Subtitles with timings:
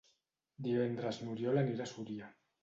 [0.67, 2.33] Divendres n'Oriol anirà a Súria.